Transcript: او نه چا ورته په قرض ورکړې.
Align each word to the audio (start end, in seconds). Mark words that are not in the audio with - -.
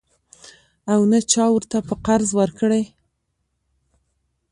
او 0.93 0.99
نه 1.11 1.19
چا 1.31 1.43
ورته 1.53 1.77
په 1.87 1.93
قرض 2.05 2.29
ورکړې. 2.39 2.83